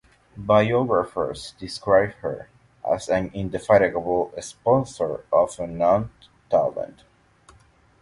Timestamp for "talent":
6.49-7.03